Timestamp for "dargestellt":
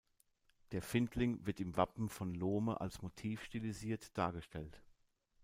4.17-4.81